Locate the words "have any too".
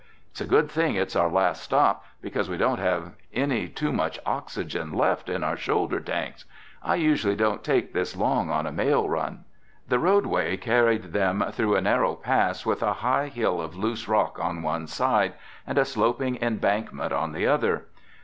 2.79-3.91